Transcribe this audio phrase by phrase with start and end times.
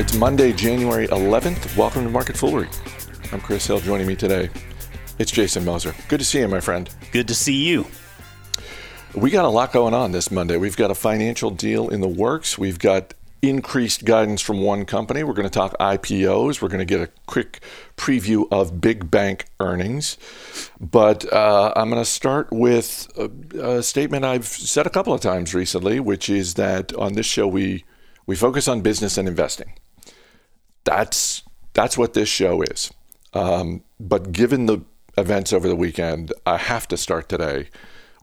[0.00, 1.76] It's Monday, January 11th.
[1.76, 2.70] Welcome to Market Foolery.
[3.32, 3.80] I'm Chris Hill.
[3.80, 4.48] Joining me today,
[5.18, 5.94] it's Jason Moser.
[6.08, 6.88] Good to see you, my friend.
[7.12, 7.84] Good to see you.
[9.14, 10.56] We got a lot going on this Monday.
[10.56, 12.56] We've got a financial deal in the works.
[12.56, 15.22] We've got increased guidance from one company.
[15.22, 16.62] We're going to talk IPOs.
[16.62, 17.60] We're going to get a quick
[17.98, 20.16] preview of big bank earnings.
[20.80, 23.30] But uh, I'm going to start with a,
[23.76, 27.46] a, statement I've said a couple of times recently, which is that on this show
[27.46, 27.84] we
[28.24, 29.74] we focus on business and investing.
[30.84, 32.90] That's that's what this show is.
[33.32, 34.80] Um, but given the
[35.16, 37.68] events over the weekend, I have to start today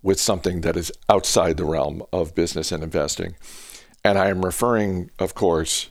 [0.03, 3.35] with something that is outside the realm of business and investing.
[4.03, 5.89] And I am referring, of course,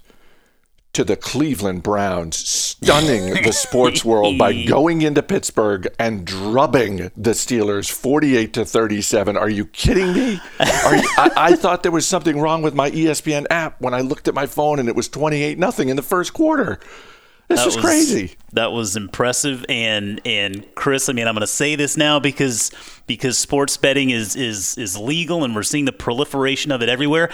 [0.96, 7.32] to the Cleveland Browns stunning the sports world by going into Pittsburgh and drubbing the
[7.32, 9.36] Steelers 48 to 37.
[9.36, 10.32] Are you kidding me?
[10.32, 14.26] You, I, I, thought there was something wrong with my ESPN app when I looked
[14.26, 16.80] at my phone and it was 28 nothing in the first quarter.
[17.48, 18.34] This is crazy.
[18.54, 22.72] That was impressive, and and Chris, I mean, I'm going to say this now because
[23.06, 27.30] because sports betting is is is legal, and we're seeing the proliferation of it everywhere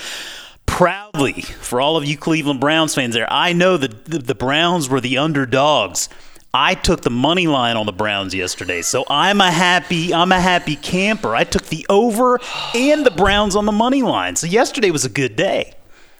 [0.82, 3.32] proudly for all of you Cleveland Browns fans there.
[3.32, 6.08] I know that the, the, Browns were the underdogs.
[6.52, 10.40] I took the money line on the Browns yesterday, so I'm a happy I'm a
[10.40, 11.36] happy camper.
[11.36, 12.40] I took the over
[12.74, 14.34] and the Browns on the money line.
[14.34, 15.74] So yesterday was a good day.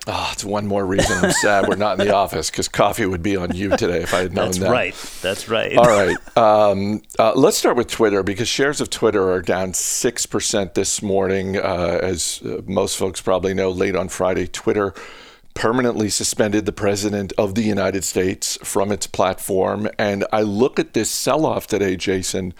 [0.06, 3.22] Oh, it's one more reason I'm sad we're not in the office because coffee would
[3.22, 4.64] be on you today if I had known That's that.
[4.64, 5.20] That's right.
[5.22, 5.77] That's right.
[5.77, 6.36] All right.
[6.36, 11.56] Um, uh, let's start with Twitter because shares of Twitter are down 6% this morning.
[11.56, 14.92] Uh, as uh, most folks probably know, late on Friday, Twitter
[15.55, 19.89] permanently suspended the president of the United States from its platform.
[19.98, 22.55] And I look at this sell off today, Jason.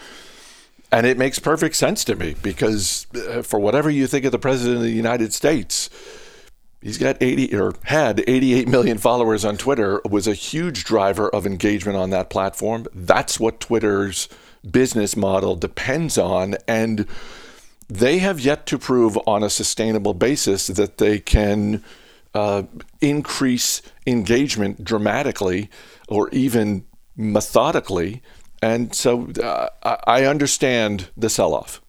[0.93, 4.39] And it makes perfect sense to me because, uh, for whatever you think of the
[4.39, 5.89] president of the United States,
[6.83, 11.47] he's got 80 or had 88 million followers on Twitter, was a huge driver of
[11.47, 12.87] engagement on that platform.
[12.95, 14.29] That's what Twitter's
[14.69, 16.57] business model depends on.
[16.67, 17.07] And
[17.89, 21.83] they have yet to prove on a sustainable basis that they can
[22.35, 22.63] uh,
[23.01, 25.69] increase engagement dramatically
[26.09, 28.23] or even methodically.
[28.63, 31.82] And so uh, I understand the sell off.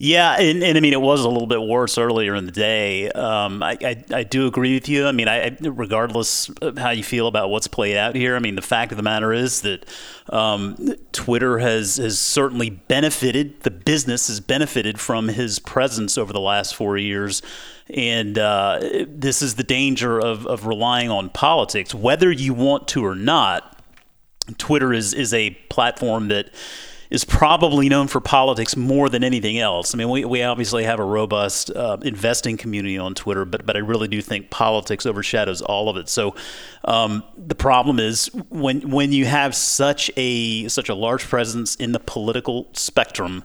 [0.00, 3.10] Yeah, and, and, I mean it was a little bit worse earlier in the day.
[3.10, 5.08] Um, I, I, I do agree with you.
[5.08, 8.54] I mean, I, regardless of how you feel about what's played out here, I mean
[8.54, 9.86] the fact of the matter is that
[10.28, 13.60] um, Twitter has has certainly benefited.
[13.62, 17.42] The business has benefited from his presence over the last four years,
[17.90, 23.04] and uh, this is the danger of of relying on politics, whether you want to
[23.04, 23.74] or not.
[24.58, 26.50] Twitter is is a platform that
[27.10, 29.94] is probably known for politics more than anything else.
[29.94, 33.76] I mean, we, we obviously have a robust uh, investing community on Twitter, but but
[33.76, 36.08] I really do think politics overshadows all of it.
[36.08, 36.34] So
[36.84, 41.92] um, the problem is when when you have such a such a large presence in
[41.92, 43.44] the political spectrum,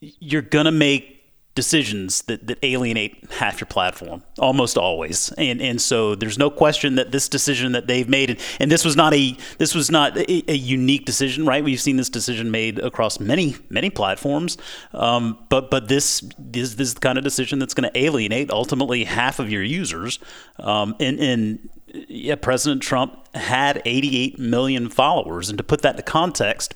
[0.00, 1.15] you're gonna make
[1.56, 5.32] decisions that, that alienate half your platform almost always.
[5.32, 8.84] And and so there's no question that this decision that they've made and, and this
[8.84, 11.64] was not a this was not a, a, unique decision right?
[11.64, 14.58] We've seen this decision made across many many platforms.
[14.92, 18.50] Um, but but this, this this is the kind of decision that's going to alienate
[18.50, 20.18] ultimately half of your users.
[20.58, 25.48] Um, and and yeah President Trump had 88 million followers.
[25.48, 26.74] And to put that into context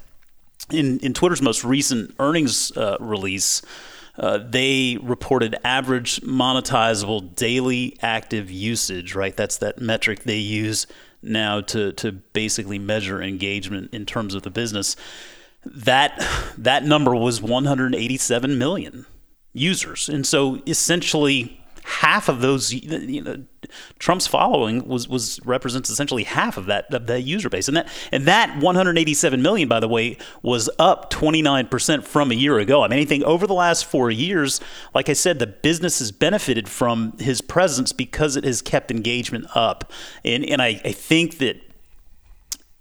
[0.71, 3.61] in in Twitter's most recent earnings uh, release
[4.21, 9.35] uh, they reported average monetizable daily active usage, right?
[9.35, 10.87] That's that metric they use
[11.23, 14.95] now to, to basically measure engagement in terms of the business.
[15.65, 16.23] That,
[16.59, 19.07] that number was 187 million
[19.55, 20.09] users.
[20.09, 23.45] And so essentially, half of those you know
[23.99, 27.89] Trump's following was was represents essentially half of that of that user base and that
[28.13, 32.89] and that 187 million by the way was up 29% from a year ago I
[32.89, 34.61] mean anything over the last 4 years
[34.95, 39.47] like I said the business has benefited from his presence because it has kept engagement
[39.55, 39.93] up
[40.25, 41.61] and and I, I think that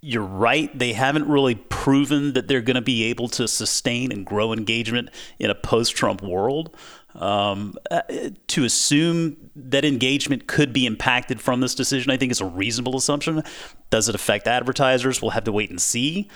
[0.01, 0.77] you're right.
[0.77, 5.09] They haven't really proven that they're going to be able to sustain and grow engagement
[5.39, 6.75] in a post Trump world.
[7.19, 8.01] Um, uh,
[8.47, 12.97] to assume that engagement could be impacted from this decision, I think is a reasonable
[12.97, 13.43] assumption.
[13.89, 15.21] Does it affect advertisers?
[15.21, 16.29] We'll have to wait and see.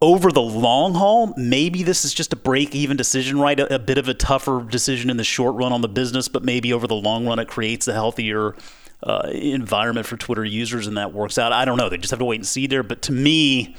[0.00, 3.60] Over the long haul, maybe this is just a break even decision, right?
[3.60, 6.42] A, a bit of a tougher decision in the short run on the business, but
[6.42, 8.54] maybe over the long run, it creates a healthier
[9.02, 11.52] uh, environment for Twitter users and that works out.
[11.52, 11.88] I don't know.
[11.88, 12.82] They just have to wait and see there.
[12.82, 13.76] But to me,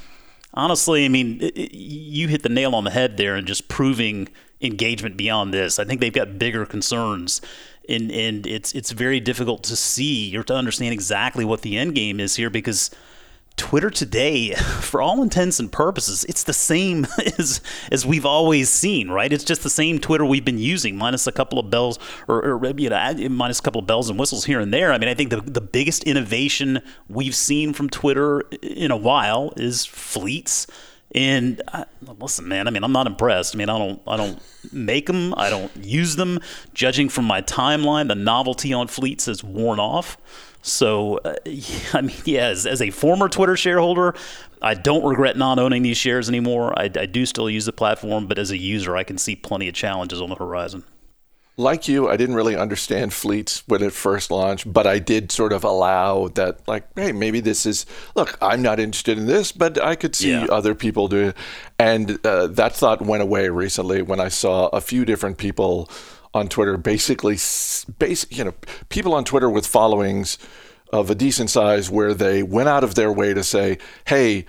[0.54, 3.68] honestly, I mean, it, it, you hit the nail on the head there and just
[3.68, 4.28] proving
[4.60, 5.78] engagement beyond this.
[5.78, 7.40] I think they've got bigger concerns
[7.88, 11.94] and and it's it's very difficult to see or to understand exactly what the end
[11.94, 12.90] game is here because
[13.56, 17.06] Twitter today, for all intents and purposes, it's the same
[17.38, 17.60] as
[17.90, 19.32] as we've always seen, right?
[19.32, 21.98] It's just the same Twitter we've been using, minus a couple of bells
[22.28, 24.92] or, or you know, minus a couple of bells and whistles here and there.
[24.92, 29.52] I mean, I think the the biggest innovation we've seen from Twitter in a while
[29.56, 30.66] is fleets.
[31.14, 31.86] And I,
[32.18, 32.68] listen, man.
[32.68, 33.54] I mean, I'm not impressed.
[33.54, 34.40] I mean, I don't, I don't
[34.72, 35.34] make them.
[35.36, 36.38] I don't use them.
[36.72, 40.16] Judging from my timeline, the novelty on fleets has worn off.
[40.62, 41.34] So, uh,
[41.94, 44.14] I mean, yeah, as, as, a former Twitter shareholder,
[44.62, 46.78] I don't regret not owning these shares anymore.
[46.78, 49.68] I, I do still use the platform, but as a user, I can see plenty
[49.68, 50.84] of challenges on the horizon
[51.56, 55.52] like you, I didn't really understand fleets when it first launched, but I did sort
[55.52, 59.82] of allow that, like, hey, maybe this is, look, I'm not interested in this, but
[59.82, 60.46] I could see yeah.
[60.46, 61.36] other people do it.
[61.78, 65.90] And uh, that thought went away recently when I saw a few different people
[66.32, 67.34] on Twitter basically,
[67.98, 68.54] base, you know,
[68.88, 70.38] people on Twitter with followings
[70.92, 74.46] of a decent size where they went out of their way to say, hey,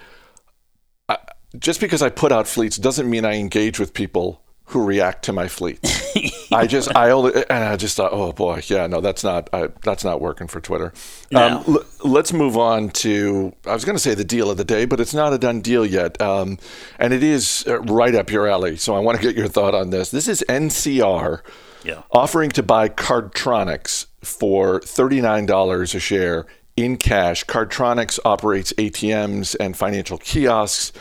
[1.10, 1.18] I,
[1.58, 5.34] just because I put out fleets doesn't mean I engage with people who react to
[5.34, 5.80] my fleet.
[6.52, 9.70] I just, I only, and I just thought, oh boy, yeah, no, that's not, I,
[9.84, 10.94] that's not working for Twitter.
[11.32, 11.58] No.
[11.58, 14.66] Um, l- let's move on to, I was going to say the deal of the
[14.66, 16.22] day, but it's not a done deal yet.
[16.22, 16.58] Um,
[17.00, 18.76] and it is uh, right up your alley.
[18.78, 20.12] So I want to get your thought on this.
[20.12, 21.42] This is NCR
[21.84, 22.04] yeah.
[22.12, 26.46] offering to buy Cardtronics for $39 a share
[26.76, 27.46] in cash.
[27.46, 30.92] Cardtronics operates ATMs and financial kiosks.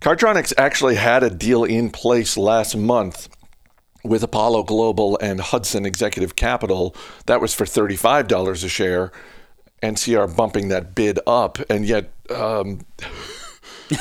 [0.00, 3.28] Cardtronics actually had a deal in place last month
[4.04, 6.94] with Apollo Global and Hudson Executive Capital.
[7.26, 9.12] That was for $35 a share.
[9.82, 11.58] NCR bumping that bid up.
[11.70, 12.80] And yet, um,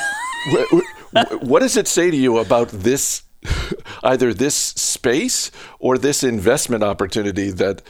[1.42, 3.24] what does it say to you about this,
[4.04, 7.82] either this space or this investment opportunity that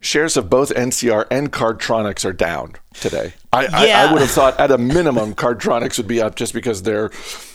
[0.00, 3.34] shares of both NCR and Cardtronics are down today?
[3.52, 4.02] I, yeah.
[4.02, 7.10] I, I would have thought at a minimum Cardtronics would be up just because they're,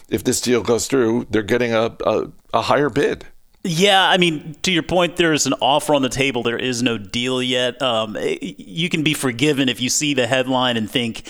[0.10, 3.26] if this deal goes through, they're getting a, a, a higher bid.
[3.64, 6.44] Yeah, I mean, to your point, there's an offer on the table.
[6.44, 7.82] There is no deal yet.
[7.82, 11.24] Um, you can be forgiven if you see the headline and think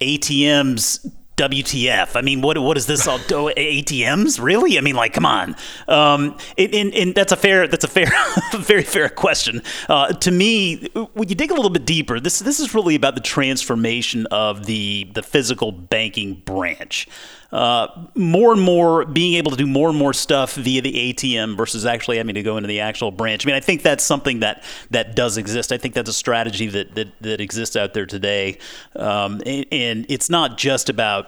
[0.00, 2.16] ATMs WTF?
[2.16, 3.18] I mean, what what is this all?
[3.18, 4.40] ATMs?
[4.42, 4.76] Really?
[4.76, 5.56] I mean, like, come on.
[5.88, 8.12] Um, and, and, and, that's a fair that's a fair
[8.58, 9.62] very fair question.
[9.88, 13.14] Uh, to me, when you dig a little bit deeper, this this is really about
[13.14, 17.08] the transformation of the the physical banking branch
[17.52, 21.56] uh, more and more being able to do more and more stuff via the ATM
[21.56, 23.44] versus actually having to go into the actual branch.
[23.44, 25.72] I mean, I think that's something that that does exist.
[25.72, 28.58] I think that's a strategy that that, that exists out there today,
[28.96, 31.26] um, and, and it's not just about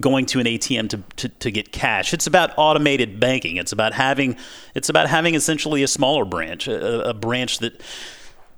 [0.00, 2.14] going to an ATM to, to, to, get cash.
[2.14, 3.56] It's about automated banking.
[3.56, 4.36] It's about having
[4.74, 7.80] it's about having essentially a smaller branch, a, a branch that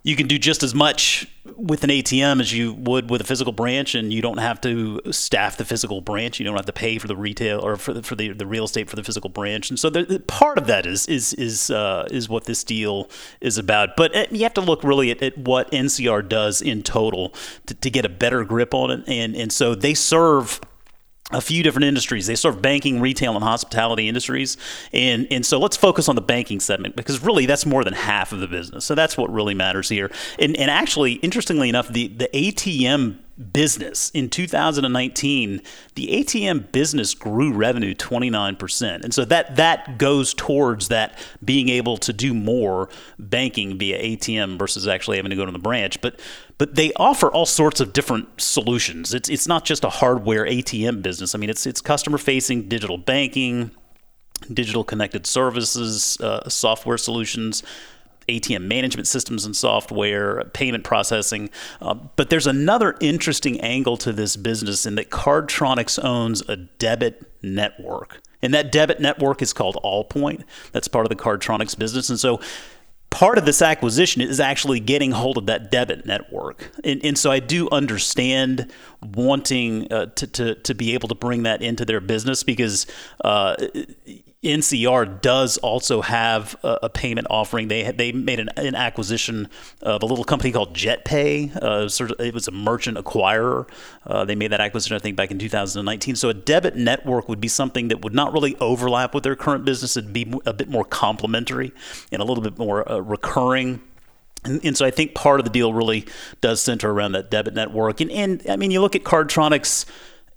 [0.07, 1.27] you can do just as much
[1.57, 5.01] with an ATM as you would with a physical branch, and you don't have to
[5.11, 6.39] staff the physical branch.
[6.39, 8.67] You don't have to pay for the retail or for the, for the, the real
[8.67, 9.69] estate for the physical branch.
[9.69, 9.91] And so,
[10.29, 13.11] part of that is is is uh, is what this deal
[13.41, 13.97] is about.
[13.97, 17.35] But uh, you have to look really at, at what NCR does in total
[17.67, 19.03] to, to get a better grip on it.
[19.09, 20.61] And and so they serve
[21.33, 22.27] a few different industries.
[22.27, 24.57] They serve banking, retail, and hospitality industries.
[24.93, 28.33] And, and so let's focus on the banking segment because really that's more than half
[28.33, 28.85] of the business.
[28.85, 30.11] So that's what really matters here.
[30.39, 33.19] And, and actually, interestingly enough, the, the ATM
[33.53, 34.11] business.
[34.11, 35.61] In 2019
[35.95, 41.97] the ATM business grew revenue 29% and so that that goes towards that being able
[41.99, 42.89] to do more
[43.19, 46.01] banking via ATM versus actually having to go to the branch.
[46.01, 46.19] But
[46.59, 49.13] but they offer all sorts of different solutions.
[49.13, 51.35] It's it's not just a hardware ATM business.
[51.35, 53.71] I mean it's it's customer facing digital banking
[54.53, 57.63] digital connected services uh, software solutions
[58.29, 61.51] ATM management systems and software, payment processing.
[61.81, 67.31] Uh, but there's another interesting angle to this business in that Cardtronics owns a debit
[67.43, 68.21] network.
[68.43, 70.45] And that debit network is called Allpoint.
[70.73, 72.11] That's part of the Cardtronics business.
[72.11, 72.41] And so
[73.11, 76.71] part of this acquisition is actually getting hold of that debit network.
[76.85, 78.71] And, and so I do understand
[79.03, 82.87] wanting uh, to, to, to be able to bring that into their business because
[83.25, 83.57] uh,
[84.43, 87.69] NCR does also have a, a, payment offering.
[87.69, 89.49] They they made an, an, acquisition
[89.81, 91.57] of a little company called JetPay.
[91.57, 93.69] Uh, it was a merchant acquirer.
[94.07, 96.17] Uh, they made that acquisition, I think, back in 2019.
[96.17, 99.65] So a debit network would be something that would not really overlap with their current
[99.65, 99.97] business.
[99.97, 101.73] It'd be a bit more complementary
[102.13, 103.83] and a little bit more uh, recurring.
[104.45, 106.07] And, and, so I think part of the deal really
[106.41, 108.01] does center around that debit network.
[108.01, 109.87] And, and I mean, you look at Cardtronics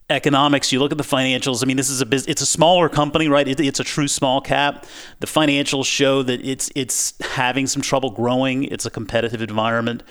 [0.09, 1.63] economics, you look at the financials.
[1.63, 3.47] I mean, this is a biz- it's a smaller company, right?
[3.47, 4.85] It, it's a true small cap.
[5.19, 8.63] The financials show that it's it's having some trouble growing.
[8.65, 10.03] It's a competitive environment.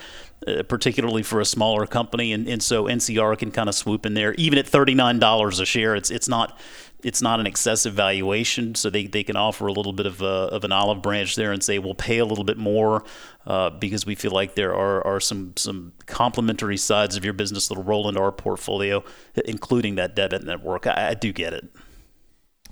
[0.47, 4.13] Uh, particularly for a smaller company, and, and so NCR can kind of swoop in
[4.13, 4.33] there.
[4.35, 6.57] Even at thirty nine dollars a share, it's it's not
[7.01, 10.25] it's not an excessive valuation, so they, they can offer a little bit of, a,
[10.25, 13.03] of an olive branch there and say we'll pay a little bit more
[13.47, 17.67] uh, because we feel like there are, are some some complementary sides of your business
[17.67, 19.03] that'll roll into our portfolio,
[19.45, 20.87] including that debit network.
[20.87, 21.69] I, I do get it.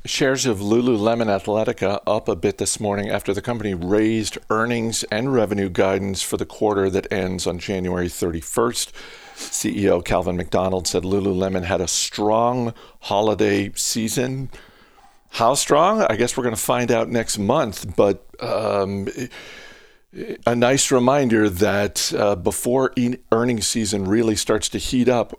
[0.07, 5.33] Shares of Lululemon Athletica up a bit this morning after the company raised earnings and
[5.33, 8.91] revenue guidance for the quarter that ends on January 31st.
[9.35, 14.49] CEO Calvin McDonald said Lululemon had a strong holiday season.
[15.31, 16.01] How strong?
[16.01, 17.95] I guess we're going to find out next month.
[17.97, 19.09] But um,
[20.45, 22.93] a nice reminder that uh, before
[23.31, 25.37] earnings season really starts to heat up,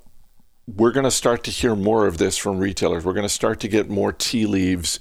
[0.76, 3.04] we're going to start to hear more of this from retailers.
[3.04, 5.00] We're going to start to get more tea leaves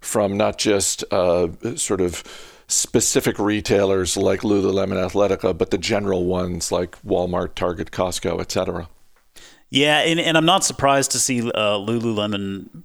[0.00, 2.22] from not just uh, sort of
[2.68, 8.88] specific retailers like Lululemon Athletica, but the general ones like Walmart, Target, Costco, etc.
[9.70, 12.82] Yeah, and, and I'm not surprised to see uh, Lululemon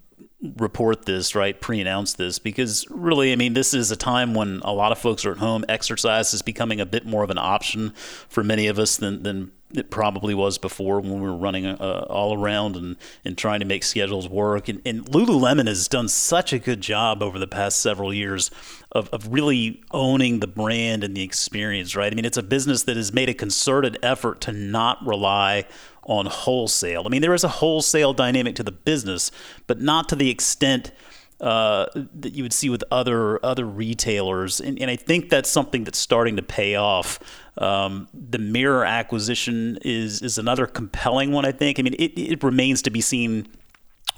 [0.57, 1.59] report this, right?
[1.59, 5.25] Pre-announce this because really, I mean, this is a time when a lot of folks
[5.25, 5.65] are at home.
[5.69, 7.91] Exercise is becoming a bit more of an option
[8.29, 12.05] for many of us than than it probably was before when we were running uh,
[12.09, 14.69] all around and, and trying to make schedules work.
[14.69, 18.51] And, and, Lululemon has done such a good job over the past several years
[18.91, 22.11] of, of really owning the brand and the experience, right?
[22.11, 25.65] I mean, it's a business that has made a concerted effort to not rely
[26.03, 27.03] on wholesale.
[27.05, 29.31] I mean, there is a wholesale dynamic to the business,
[29.67, 30.91] but not to the extent–
[31.41, 35.83] uh, that you would see with other other retailers, and, and, I think that's something
[35.83, 37.19] that's starting to pay off.
[37.57, 41.45] Um, the Mirror acquisition is is another compelling one.
[41.45, 41.79] I think.
[41.79, 43.47] I mean, it, it remains to be seen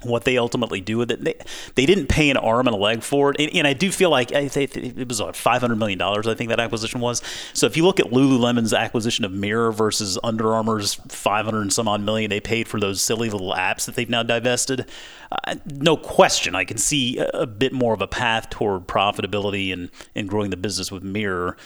[0.04, 1.24] what they ultimately do with it.
[1.24, 1.34] They,
[1.74, 3.40] they didn't pay an arm and a leg for it.
[3.40, 7.00] And, and I do feel like it was like $500 million, I think that acquisition
[7.00, 7.22] was.
[7.52, 11.88] So if you look at Lululemon's acquisition of Mirror versus Under Armour's 500 and some
[11.88, 14.86] odd million they paid for those silly little apps that they've now divested,
[15.32, 19.72] uh, no question, I can see a, a bit more of a path toward profitability
[19.72, 21.56] and, and growing the business with Mirror.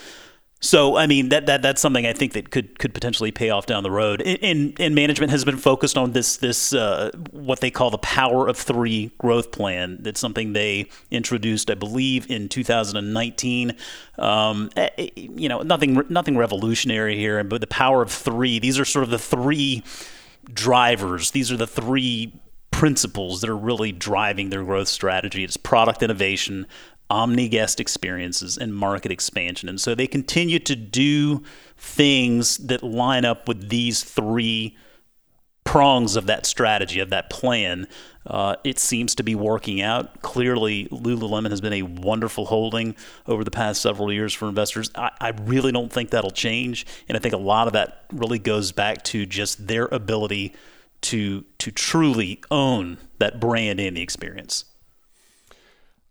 [0.61, 3.67] So I mean that, that that's something I think that could could potentially pay off
[3.67, 4.21] down the road.
[4.23, 8.49] And, and management has been focused on this this uh, what they call the Power
[8.49, 9.99] of Three growth plan.
[10.01, 13.77] That's something they introduced, I believe, in 2019.
[14.19, 18.59] Um, eh, eh, you know, nothing nothing revolutionary here, but the Power of Three.
[18.59, 19.85] These are sort of the three
[20.53, 21.31] drivers.
[21.31, 22.33] These are the three
[22.73, 25.45] principles that are really driving their growth strategy.
[25.45, 26.67] It's product innovation,
[27.11, 29.69] omni guest experiences and market expansion.
[29.69, 31.43] And so they continue to do
[31.77, 34.77] things that line up with these three
[35.65, 37.87] prongs of that strategy, of that plan.
[38.27, 40.23] Uh, it seems to be working out.
[40.23, 42.97] Clearly, Lululemon has been a wonderful holding
[43.27, 44.91] over the past several years for investors.
[44.95, 46.87] I, I really don't think that'll change.
[47.09, 50.55] And I think a lot of that really goes back to just their ability
[51.01, 54.65] to to truly own that brand and the experience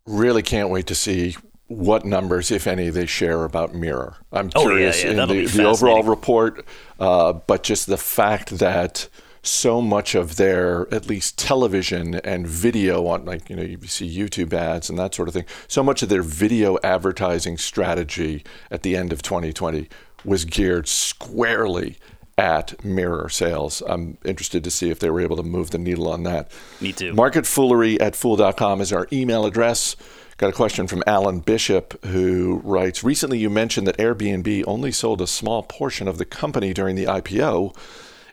[0.08, 1.36] really can't wait to see
[1.68, 4.16] what numbers, if any, they share about Mirror.
[4.32, 5.24] I'm curious oh, yeah, yeah.
[5.24, 6.66] in the, the, overall report,
[7.00, 9.10] uh, but just the fact that
[9.44, 14.18] so much of their at least television and video on like you know you see
[14.18, 18.84] YouTube ads and that sort of thing so much of their video advertising strategy at
[18.84, 19.88] the end of 2020
[20.26, 21.98] was geared squarely
[22.38, 23.82] at mirror sales.
[23.88, 26.52] I'm interested to see if they were able to move the needle on that.
[26.80, 27.14] Me too.
[27.14, 29.96] Marketfoolery at fool.com is our email address.
[30.38, 35.20] Got a question from Alan Bishop who writes Recently, you mentioned that Airbnb only sold
[35.20, 37.76] a small portion of the company during the IPO.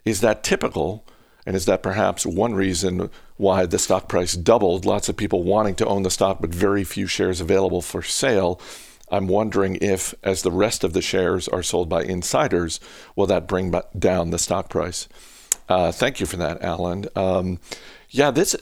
[0.04, 1.06] Is that typical?
[1.46, 4.84] And is that perhaps one reason why the stock price doubled?
[4.84, 8.60] Lots of people wanting to own the stock, but very few shares available for sale.
[9.14, 12.80] I'm wondering if, as the rest of the shares are sold by insiders,
[13.14, 15.08] will that bring down the stock price?
[15.68, 17.06] Uh, thank you for that, Alan.
[17.14, 17.60] Um,
[18.10, 18.56] yeah, this,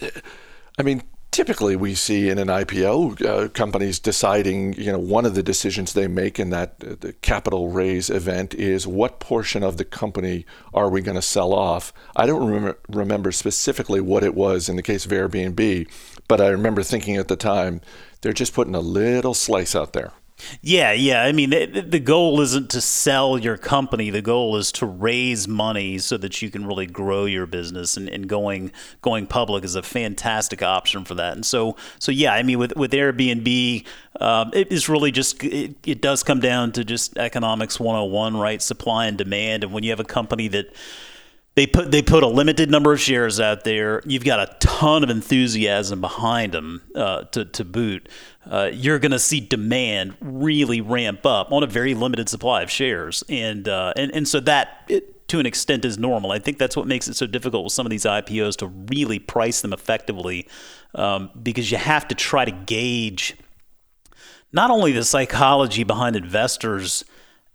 [0.78, 5.34] I mean, typically we see in an IPO uh, companies deciding, you know, one of
[5.34, 9.86] the decisions they make in that uh, capital raise event is what portion of the
[9.86, 10.44] company
[10.74, 11.94] are we going to sell off.
[12.14, 15.88] I don't remember specifically what it was in the case of Airbnb,
[16.28, 17.80] but I remember thinking at the time
[18.20, 20.12] they're just putting a little slice out there.
[20.60, 21.22] Yeah, yeah.
[21.22, 24.10] I mean, the, goal isn't to sell your company.
[24.10, 27.96] The goal is to raise money so that you can really grow your business.
[27.96, 31.34] And, and going going public is a fantastic option for that.
[31.34, 32.32] And so, so yeah.
[32.34, 33.84] I mean, with with Airbnb,
[34.20, 38.60] um, it is really just it, it does come down to just economics 101, right?
[38.60, 39.64] Supply and demand.
[39.64, 40.66] And when you have a company that
[41.54, 44.02] they put they put a limited number of shares out there.
[44.06, 48.08] You've got a ton of enthusiasm behind them uh, to to boot.
[48.50, 52.70] Uh, you're going to see demand really ramp up on a very limited supply of
[52.70, 54.84] shares, and uh, and and so that.
[54.88, 56.30] It, to an extent is normal.
[56.30, 59.18] I think that's what makes it so difficult with some of these IPOs to really
[59.18, 60.46] price them effectively,
[60.94, 63.34] um, because you have to try to gauge
[64.52, 67.02] not only the psychology behind investors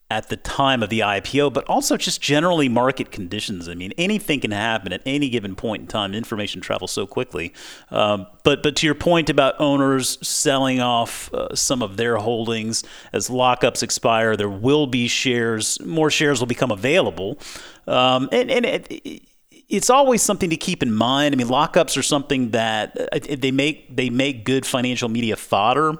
[0.09, 3.67] at the time of the IPO, but also just generally market conditions.
[3.67, 6.13] I mean, anything can happen at any given point in time.
[6.13, 7.53] Information travels so quickly.
[7.91, 12.83] Um, but but to your point about owners selling off uh, some of their holdings
[13.11, 15.79] as lockups expire, there will be shares.
[15.81, 17.39] More shares will become available,
[17.87, 18.65] um, and and.
[18.65, 19.23] It,
[19.69, 21.35] it's always something to keep in mind.
[21.35, 25.97] I mean, lockups are something that uh, they make they make good financial media fodder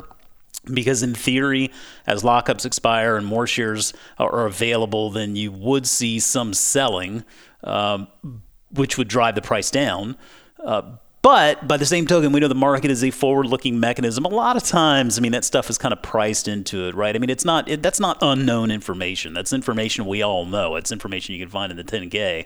[0.73, 1.71] because in theory,
[2.05, 7.23] as lockups expire and more shares are available, then you would see some selling,
[7.63, 8.07] um,
[8.71, 10.17] which would drive the price down.
[10.63, 10.81] Uh,
[11.21, 14.23] but by the same token, we know the market is a forward-looking mechanism.
[14.23, 17.13] A lot of times, I mean, that stuff is kind of priced into it, right?
[17.13, 19.33] I mean, it's not it, that's not unknown information.
[19.33, 20.77] That's information we all know.
[20.77, 22.45] It's information you can find in the 10K.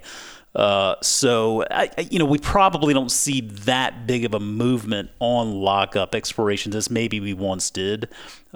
[0.53, 5.53] Uh, so, I, you know, we probably don't see that big of a movement on
[5.53, 8.09] lockup expirations as maybe we once did.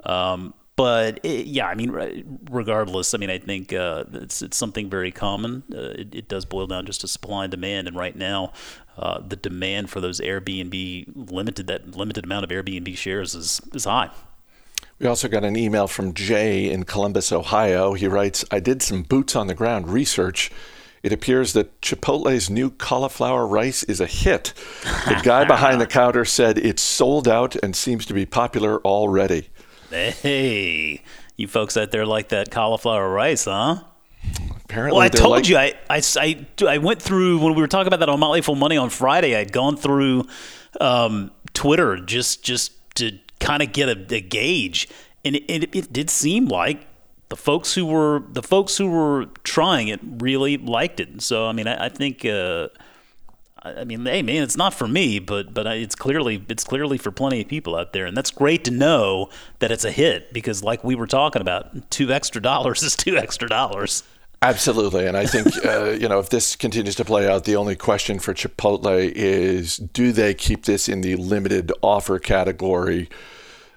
[0.04, 4.90] Um, but it, yeah, I mean, regardless, I mean, I think uh, it's it's something
[4.90, 5.62] very common.
[5.72, 8.52] Uh, it, it, does boil down just to supply and demand, and right now,
[8.98, 13.86] uh, the demand for those Airbnb limited that limited amount of Airbnb shares is is
[13.86, 14.10] high.
[14.98, 17.94] We also got an email from Jay in Columbus, Ohio.
[17.94, 20.50] He writes, "I did some boots on the ground research."
[21.06, 24.52] It appears that Chipotle's new cauliflower rice is a hit.
[24.82, 29.48] The guy behind the counter said it's sold out and seems to be popular already.
[29.88, 31.04] Hey,
[31.36, 33.84] you folks out there like that cauliflower rice, huh?
[34.64, 37.68] Apparently, well, I told like- you, I, I, I, I, went through when we were
[37.68, 39.36] talking about that on Motley Fool Money on Friday.
[39.36, 40.26] I'd gone through
[40.80, 44.88] um, Twitter just just to kind of get a, a gauge,
[45.24, 46.84] and it, it, it did seem like
[47.28, 51.22] the folks who were the folks who were trying it really liked it.
[51.22, 52.24] So I mean, I, I think.
[52.24, 52.68] Uh,
[53.62, 57.10] I mean, hey man, it's not for me, but but it's clearly it's clearly for
[57.10, 60.62] plenty of people out there, and that's great to know that it's a hit because,
[60.62, 64.04] like we were talking about, two extra dollars is two extra dollars.
[64.42, 67.74] Absolutely, and I think uh, you know if this continues to play out, the only
[67.74, 73.08] question for Chipotle is do they keep this in the limited offer category?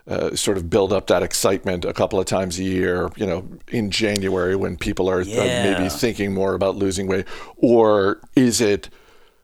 [0.09, 3.47] Uh, sort of build up that excitement a couple of times a year, you know,
[3.67, 5.41] in January when people are yeah.
[5.41, 7.27] uh, maybe thinking more about losing weight?
[7.57, 8.89] Or is it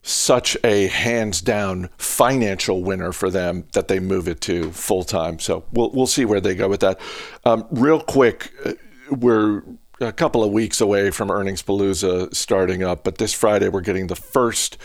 [0.01, 5.37] such a hands down financial winner for them that they move it to full time?
[5.39, 6.99] So we'll, we'll see where they go with that.
[7.43, 8.73] Um, real quick, uh,
[9.11, 9.61] we're
[10.01, 14.07] a couple of weeks away from Earnings Palooza starting up, but this Friday we're getting
[14.07, 14.77] the first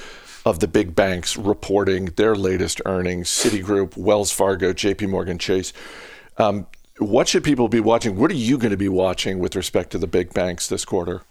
[0.44, 5.72] of the big banks reporting their latest earnings Citigroup, Wells Fargo, JP Morgan Chase.
[6.38, 6.66] Um,
[6.98, 8.16] what should people be watching?
[8.16, 11.22] What are you going to be watching with respect to the big banks this quarter?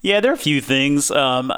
[0.00, 1.10] Yeah, there are a few things.
[1.10, 1.52] Um,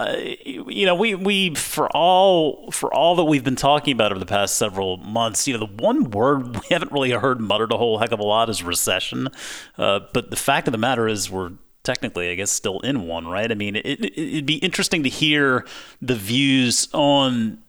[0.44, 4.26] you know, we, we for all for all that we've been talking about over the
[4.26, 7.98] past several months, you know, the one word we haven't really heard muttered a whole
[7.98, 9.28] heck of a lot is recession.
[9.76, 11.52] Uh, but the fact of the matter is, we're
[11.86, 13.50] technically, I guess, still in one, right?
[13.50, 15.64] I mean, it, it'd be interesting to hear
[16.02, 17.62] the views on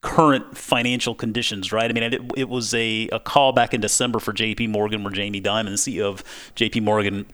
[0.00, 1.90] current financial conditions, right?
[1.90, 5.12] I mean, it, it was a, a call back in December for JP Morgan where
[5.12, 6.24] Jamie Dimon, the CEO of
[6.56, 7.26] JP Morgan,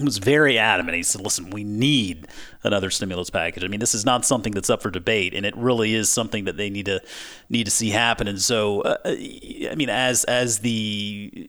[0.00, 0.96] was very adamant.
[0.96, 2.26] He said, listen, we need
[2.64, 3.62] another stimulus package.
[3.62, 6.44] I mean, this is not something that's up for debate, and it really is something
[6.46, 7.00] that they need to
[7.48, 8.26] need to see happen.
[8.26, 11.48] And so, uh, I mean, as as the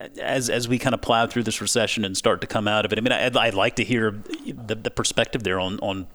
[0.00, 2.92] as as we kind of plow through this recession and start to come out of
[2.92, 2.98] it.
[2.98, 6.06] I mean, I'd, I'd like to hear the, the perspective there on on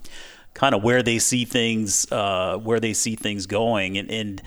[0.53, 4.41] kind of where they see things uh, where they see things going, and, and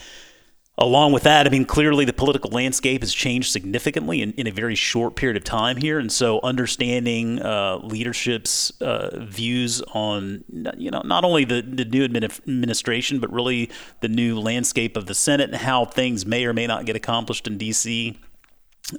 [0.79, 4.51] along with that, I mean, clearly the political landscape has changed significantly in, in a
[4.51, 10.45] very short period of time here, and so understanding uh, leadership's uh, views on
[10.77, 15.15] you know not only the, the new administration but really the new landscape of the
[15.15, 18.19] Senate and how things may or may not get accomplished in D.C.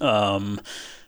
[0.01, 0.59] Um,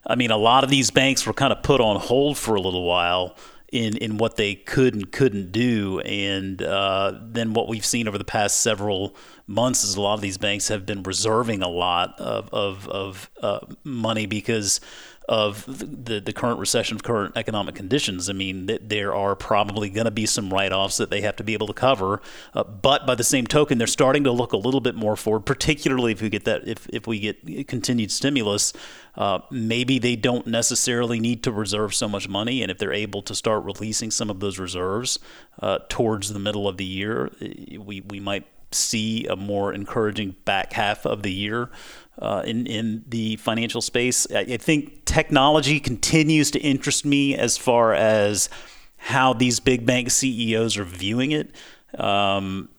[0.06, 2.62] I mean, a lot of these banks were kind of put on hold for a
[2.62, 3.36] little while
[3.72, 8.18] in in what they could and couldn't do, and uh, then what we've seen over
[8.18, 9.16] the past several
[9.48, 13.30] months is a lot of these banks have been reserving a lot of of, of
[13.42, 14.80] uh, money because
[15.28, 18.30] of the, the current recession, of current economic conditions.
[18.30, 21.36] I mean, that there are probably going to be some write offs that they have
[21.38, 22.22] to be able to cover.
[22.54, 25.42] Uh, but by the same token, they're starting to look a little bit more forward,
[25.42, 28.74] particularly if we get that, if, if we get continued stimulus.
[29.16, 32.62] Uh, maybe they don't necessarily need to reserve so much money.
[32.62, 35.20] And if they're able to start releasing some of those reserves
[35.62, 40.74] uh, towards the middle of the year, we, we might see a more encouraging back
[40.74, 41.70] half of the year
[42.20, 44.28] uh, in in the financial space.
[44.32, 48.50] I, think technology continues to interest me as far as
[48.98, 51.52] how these big bank CEOs are viewing it.
[51.98, 52.70] Um,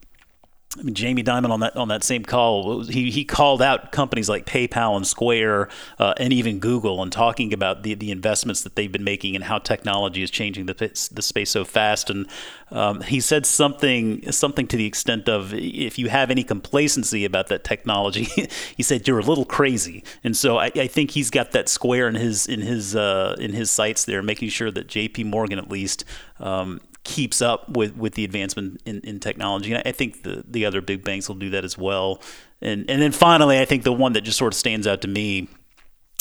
[0.93, 4.97] Jamie Dimon on that on that same call, he, he called out companies like PayPal
[4.97, 9.05] and Square uh, and even Google, and talking about the, the investments that they've been
[9.05, 10.75] making and how technology is changing the
[11.13, 12.11] the space so fast.
[12.11, 12.27] And
[12.71, 17.49] um, he said something something to the extent of, if you have any complacency about
[17.49, 18.25] that technology,
[18.77, 20.05] he said you're a little crazy.
[20.25, 23.53] And so I, I think he's got that Square in his in his uh, in
[23.53, 25.25] his sights there, making sure that J.P.
[25.25, 26.05] Morgan at least
[26.41, 29.73] um, keeps up with, with the advancement in, in technology.
[29.73, 32.21] And I think the, the other big banks will do that as well.
[32.61, 35.09] And and then finally, I think the one that just sort of stands out to
[35.09, 35.49] me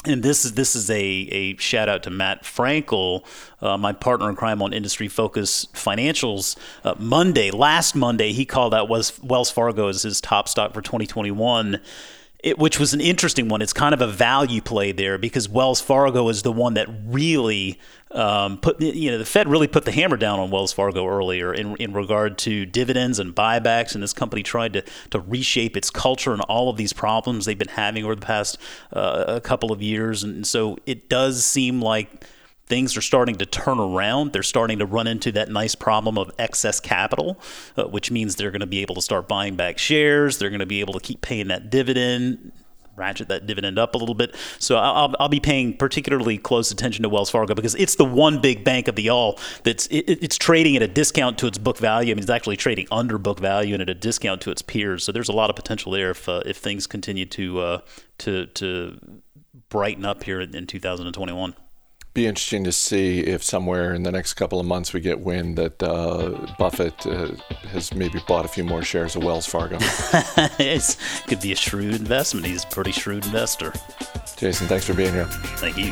[0.05, 3.25] and this is this is a, a shout out to Matt Frankel,
[3.61, 6.55] uh, my partner in crime on Industry Focus Financials.
[6.83, 10.81] Uh, Monday, last Monday, he called out Wells, Wells Fargo as his top stock for
[10.81, 11.79] 2021
[12.45, 13.63] it, which was an interesting one.
[13.63, 17.79] It's kind of a value play there because Wells Fargo is the one that really
[18.11, 21.51] um, put, you know, the Fed really put the hammer down on Wells Fargo earlier
[21.51, 23.95] in, in regard to dividends and buybacks.
[23.95, 27.57] And this company tried to, to reshape its culture and all of these problems they've
[27.57, 28.59] been having over the past
[28.93, 30.23] uh, a couple of years.
[30.23, 32.25] And so it does seem like
[32.67, 34.33] things are starting to turn around.
[34.33, 37.39] They're starting to run into that nice problem of excess capital,
[37.77, 40.37] uh, which means they're going to be able to start buying back shares.
[40.37, 42.51] They're going to be able to keep paying that dividend.
[42.97, 44.33] Ratchet that dividend up a little bit.
[44.57, 48.39] So I'll, I'll be paying particularly close attention to Wells Fargo because it's the one
[48.39, 51.77] big bank of the all that's it, it's trading at a discount to its book
[51.77, 52.11] value.
[52.11, 55.03] I mean, it's actually trading under book value and at a discount to its peers.
[55.03, 57.79] So there's a lot of potential there if uh, if things continue to uh,
[58.19, 59.21] to to
[59.67, 61.53] brighten up here in 2021
[62.15, 65.57] be interesting to see if somewhere in the next couple of months we get wind
[65.57, 67.27] that uh, Buffett uh,
[67.71, 69.77] has maybe bought a few more shares of Wells Fargo.
[69.81, 70.97] it
[71.27, 72.47] could be a shrewd investment.
[72.47, 73.73] He's a pretty shrewd investor.
[74.37, 75.25] Jason, thanks for being here.
[75.57, 75.91] Thank you.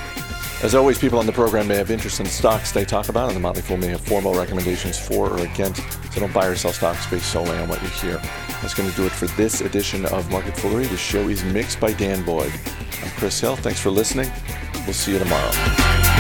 [0.64, 3.36] As always, people on the program may have interest in stocks they talk about, and
[3.36, 5.82] the Motley Fool may have formal recommendations for or against.
[6.14, 8.18] So don't buy or sell stocks based solely on what you hear.
[8.62, 10.86] That's going to do it for this edition of Market Foolery.
[10.86, 12.54] The show is mixed by Dan Boyd.
[13.04, 13.58] I'm Chris Hill.
[13.58, 14.32] Thanks for listening.
[14.86, 16.13] We'll see you tomorrow.